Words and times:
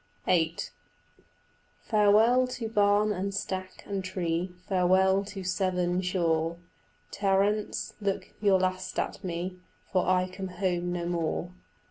VIII 0.25 0.55
"Farewell 1.83 2.47
to 2.47 2.67
barn 2.67 3.11
and 3.11 3.35
stack 3.35 3.83
and 3.85 4.03
tree, 4.03 4.51
Farewell 4.67 5.23
to 5.25 5.43
Severn 5.43 6.01
shore. 6.01 6.57
Terence, 7.11 7.93
look 8.01 8.29
your 8.41 8.59
last 8.59 8.97
at 8.97 9.23
me, 9.23 9.59
For 9.91 10.07
I 10.07 10.27
come 10.27 10.47
home 10.47 10.91
no 10.91 11.05
more. 11.05 11.51